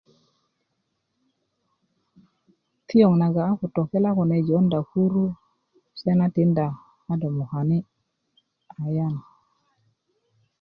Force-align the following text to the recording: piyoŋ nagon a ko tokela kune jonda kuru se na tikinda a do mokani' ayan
piyoŋ 2.87 3.13
nagon 3.21 3.47
a 3.51 3.57
ko 3.59 3.65
tokela 3.75 4.09
kune 4.17 4.37
jonda 4.47 4.79
kuru 4.91 5.25
se 5.99 6.11
na 6.17 6.25
tikinda 6.33 6.65
a 7.11 7.13
do 7.21 7.27
mokani' 7.37 7.87
ayan 8.83 9.13